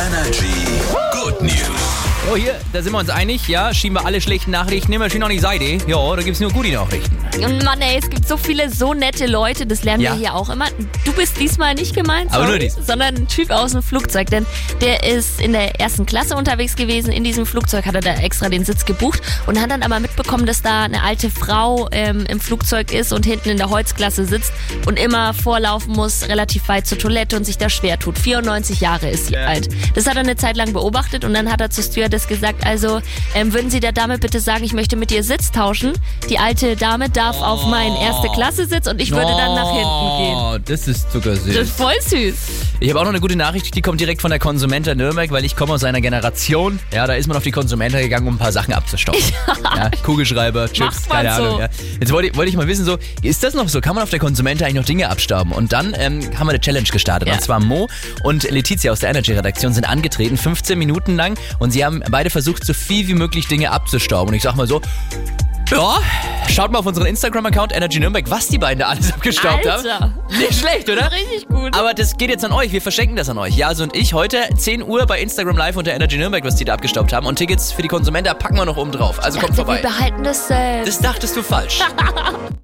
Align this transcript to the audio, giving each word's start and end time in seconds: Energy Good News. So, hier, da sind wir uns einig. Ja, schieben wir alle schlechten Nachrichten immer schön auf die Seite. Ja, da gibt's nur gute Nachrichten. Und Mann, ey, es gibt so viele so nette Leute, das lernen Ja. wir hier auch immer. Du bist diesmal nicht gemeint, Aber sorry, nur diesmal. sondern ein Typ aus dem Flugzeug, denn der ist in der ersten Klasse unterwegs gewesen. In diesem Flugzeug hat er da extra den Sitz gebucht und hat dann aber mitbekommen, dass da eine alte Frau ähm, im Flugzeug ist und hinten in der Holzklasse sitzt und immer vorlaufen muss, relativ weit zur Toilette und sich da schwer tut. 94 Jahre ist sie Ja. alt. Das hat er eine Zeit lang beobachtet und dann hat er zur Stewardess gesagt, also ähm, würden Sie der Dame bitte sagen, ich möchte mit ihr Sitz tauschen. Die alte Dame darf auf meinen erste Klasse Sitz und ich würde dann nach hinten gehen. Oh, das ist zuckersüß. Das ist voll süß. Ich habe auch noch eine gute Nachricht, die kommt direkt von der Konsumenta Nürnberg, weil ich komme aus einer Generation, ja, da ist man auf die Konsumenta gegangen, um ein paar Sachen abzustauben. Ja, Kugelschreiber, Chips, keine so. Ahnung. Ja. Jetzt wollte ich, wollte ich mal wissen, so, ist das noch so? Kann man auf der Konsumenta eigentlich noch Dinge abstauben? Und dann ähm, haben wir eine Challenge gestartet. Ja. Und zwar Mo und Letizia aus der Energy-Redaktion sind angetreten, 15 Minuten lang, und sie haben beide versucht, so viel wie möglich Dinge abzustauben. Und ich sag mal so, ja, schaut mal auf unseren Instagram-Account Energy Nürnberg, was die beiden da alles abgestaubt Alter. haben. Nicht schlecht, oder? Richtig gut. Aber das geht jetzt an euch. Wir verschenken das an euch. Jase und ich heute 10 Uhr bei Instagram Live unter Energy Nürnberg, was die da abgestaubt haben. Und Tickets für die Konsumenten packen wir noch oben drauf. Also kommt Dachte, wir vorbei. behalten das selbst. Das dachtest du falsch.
Energy 0.00 0.80
Good 1.12 1.42
News. 1.42 2.09
So, 2.30 2.36
hier, 2.36 2.54
da 2.72 2.80
sind 2.80 2.92
wir 2.92 2.98
uns 2.98 3.10
einig. 3.10 3.48
Ja, 3.48 3.74
schieben 3.74 3.96
wir 3.96 4.06
alle 4.06 4.20
schlechten 4.20 4.52
Nachrichten 4.52 4.92
immer 4.92 5.10
schön 5.10 5.20
auf 5.24 5.30
die 5.30 5.40
Seite. 5.40 5.64
Ja, 5.88 6.14
da 6.14 6.22
gibt's 6.22 6.38
nur 6.38 6.52
gute 6.52 6.68
Nachrichten. 6.70 7.16
Und 7.44 7.64
Mann, 7.64 7.80
ey, 7.80 7.98
es 8.00 8.08
gibt 8.08 8.28
so 8.28 8.36
viele 8.36 8.70
so 8.70 8.94
nette 8.94 9.26
Leute, 9.26 9.66
das 9.66 9.82
lernen 9.82 10.02
Ja. 10.04 10.12
wir 10.12 10.18
hier 10.20 10.34
auch 10.36 10.48
immer. 10.48 10.66
Du 11.04 11.12
bist 11.12 11.40
diesmal 11.40 11.74
nicht 11.74 11.92
gemeint, 11.92 12.28
Aber 12.32 12.44
sorry, 12.44 12.50
nur 12.50 12.58
diesmal. 12.60 12.84
sondern 12.84 13.14
ein 13.16 13.26
Typ 13.28 13.50
aus 13.50 13.72
dem 13.72 13.82
Flugzeug, 13.82 14.30
denn 14.30 14.46
der 14.80 15.02
ist 15.04 15.40
in 15.40 15.52
der 15.52 15.80
ersten 15.80 16.06
Klasse 16.06 16.36
unterwegs 16.36 16.76
gewesen. 16.76 17.10
In 17.10 17.24
diesem 17.24 17.46
Flugzeug 17.46 17.84
hat 17.86 17.96
er 17.96 18.00
da 18.00 18.14
extra 18.14 18.48
den 18.48 18.64
Sitz 18.64 18.84
gebucht 18.84 19.20
und 19.46 19.60
hat 19.60 19.72
dann 19.72 19.82
aber 19.82 19.98
mitbekommen, 19.98 20.46
dass 20.46 20.62
da 20.62 20.82
eine 20.84 21.02
alte 21.02 21.30
Frau 21.30 21.88
ähm, 21.90 22.26
im 22.28 22.38
Flugzeug 22.38 22.92
ist 22.92 23.12
und 23.12 23.26
hinten 23.26 23.48
in 23.48 23.56
der 23.56 23.70
Holzklasse 23.70 24.24
sitzt 24.24 24.52
und 24.86 25.00
immer 25.00 25.34
vorlaufen 25.34 25.94
muss, 25.94 26.28
relativ 26.28 26.68
weit 26.68 26.86
zur 26.86 26.98
Toilette 26.98 27.36
und 27.36 27.44
sich 27.44 27.58
da 27.58 27.68
schwer 27.68 27.98
tut. 27.98 28.18
94 28.18 28.80
Jahre 28.80 29.08
ist 29.10 29.26
sie 29.26 29.34
Ja. 29.34 29.46
alt. 29.46 29.68
Das 29.96 30.06
hat 30.06 30.14
er 30.14 30.20
eine 30.20 30.36
Zeit 30.36 30.56
lang 30.56 30.72
beobachtet 30.72 31.24
und 31.24 31.34
dann 31.34 31.50
hat 31.50 31.60
er 31.60 31.70
zur 31.70 31.82
Stewardess 31.82 32.19
gesagt, 32.28 32.66
also 32.66 33.00
ähm, 33.34 33.52
würden 33.52 33.70
Sie 33.70 33.80
der 33.80 33.92
Dame 33.92 34.18
bitte 34.18 34.40
sagen, 34.40 34.64
ich 34.64 34.72
möchte 34.72 34.96
mit 34.96 35.12
ihr 35.12 35.24
Sitz 35.24 35.50
tauschen. 35.50 35.92
Die 36.28 36.38
alte 36.38 36.76
Dame 36.76 37.10
darf 37.10 37.40
auf 37.40 37.66
meinen 37.66 37.96
erste 37.96 38.28
Klasse 38.28 38.66
Sitz 38.66 38.86
und 38.86 39.00
ich 39.00 39.10
würde 39.10 39.26
dann 39.26 39.54
nach 39.54 39.70
hinten 39.70 40.18
gehen. 40.18 40.36
Oh, 40.36 40.58
das 40.64 40.88
ist 40.88 41.10
zuckersüß. 41.12 41.54
Das 41.54 41.68
ist 41.68 41.76
voll 41.76 41.94
süß. 42.00 42.34
Ich 42.80 42.88
habe 42.88 43.00
auch 43.00 43.04
noch 43.04 43.10
eine 43.10 43.20
gute 43.20 43.36
Nachricht, 43.36 43.74
die 43.74 43.82
kommt 43.82 44.00
direkt 44.00 44.22
von 44.22 44.30
der 44.30 44.38
Konsumenta 44.38 44.94
Nürnberg, 44.94 45.30
weil 45.30 45.44
ich 45.44 45.54
komme 45.54 45.74
aus 45.74 45.84
einer 45.84 46.00
Generation, 46.00 46.78
ja, 46.92 47.06
da 47.06 47.14
ist 47.14 47.26
man 47.26 47.36
auf 47.36 47.42
die 47.42 47.50
Konsumenta 47.50 48.00
gegangen, 48.00 48.26
um 48.26 48.34
ein 48.34 48.38
paar 48.38 48.52
Sachen 48.52 48.74
abzustauben. 48.74 49.20
Ja, 49.76 49.88
Kugelschreiber, 50.02 50.70
Chips, 50.72 51.08
keine 51.08 51.34
so. 51.34 51.42
Ahnung. 51.42 51.60
Ja. 51.60 51.68
Jetzt 52.00 52.12
wollte 52.12 52.28
ich, 52.28 52.36
wollte 52.36 52.50
ich 52.50 52.56
mal 52.56 52.66
wissen, 52.66 52.84
so, 52.84 52.98
ist 53.22 53.42
das 53.44 53.54
noch 53.54 53.68
so? 53.68 53.80
Kann 53.80 53.94
man 53.94 54.02
auf 54.02 54.10
der 54.10 54.18
Konsumenta 54.18 54.64
eigentlich 54.64 54.76
noch 54.76 54.84
Dinge 54.84 55.08
abstauben? 55.08 55.52
Und 55.52 55.72
dann 55.72 55.94
ähm, 55.96 56.20
haben 56.36 56.46
wir 56.46 56.50
eine 56.50 56.60
Challenge 56.60 56.88
gestartet. 56.88 57.28
Ja. 57.28 57.34
Und 57.34 57.40
zwar 57.40 57.60
Mo 57.60 57.88
und 58.24 58.50
Letizia 58.50 58.90
aus 58.90 59.00
der 59.00 59.10
Energy-Redaktion 59.10 59.72
sind 59.72 59.88
angetreten, 59.88 60.36
15 60.36 60.78
Minuten 60.78 61.16
lang, 61.16 61.38
und 61.58 61.70
sie 61.70 61.84
haben 61.84 61.99
beide 62.10 62.30
versucht, 62.30 62.64
so 62.64 62.74
viel 62.74 63.08
wie 63.08 63.14
möglich 63.14 63.48
Dinge 63.48 63.70
abzustauben. 63.70 64.28
Und 64.30 64.34
ich 64.34 64.42
sag 64.42 64.56
mal 64.56 64.66
so, 64.66 64.80
ja, 65.70 66.00
schaut 66.48 66.72
mal 66.72 66.80
auf 66.80 66.86
unseren 66.86 67.06
Instagram-Account 67.06 67.72
Energy 67.74 68.00
Nürnberg, 68.00 68.28
was 68.28 68.48
die 68.48 68.58
beiden 68.58 68.80
da 68.80 68.88
alles 68.88 69.12
abgestaubt 69.12 69.64
Alter. 69.66 70.00
haben. 70.00 70.14
Nicht 70.36 70.58
schlecht, 70.58 70.88
oder? 70.90 71.12
Richtig 71.12 71.46
gut. 71.46 71.76
Aber 71.76 71.94
das 71.94 72.16
geht 72.16 72.28
jetzt 72.28 72.44
an 72.44 72.50
euch. 72.52 72.72
Wir 72.72 72.82
verschenken 72.82 73.14
das 73.14 73.28
an 73.28 73.38
euch. 73.38 73.56
Jase 73.56 73.84
und 73.84 73.94
ich 73.94 74.12
heute 74.12 74.38
10 74.56 74.82
Uhr 74.82 75.06
bei 75.06 75.20
Instagram 75.20 75.56
Live 75.56 75.76
unter 75.76 75.92
Energy 75.92 76.16
Nürnberg, 76.16 76.44
was 76.44 76.56
die 76.56 76.64
da 76.64 76.74
abgestaubt 76.74 77.12
haben. 77.12 77.26
Und 77.26 77.36
Tickets 77.36 77.70
für 77.70 77.82
die 77.82 77.88
Konsumenten 77.88 78.36
packen 78.36 78.56
wir 78.56 78.64
noch 78.64 78.76
oben 78.78 78.90
drauf. 78.90 79.22
Also 79.22 79.38
kommt 79.38 79.56
Dachte, 79.56 79.68
wir 79.68 79.80
vorbei. 79.80 79.82
behalten 79.82 80.24
das 80.24 80.48
selbst. 80.48 80.88
Das 80.88 80.98
dachtest 81.00 81.36
du 81.36 81.42
falsch. 81.42 81.80